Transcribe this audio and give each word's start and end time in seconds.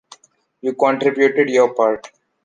You 0.61 0.73
contributed 0.73 1.47
your 1.51 1.75
part. 1.75 2.09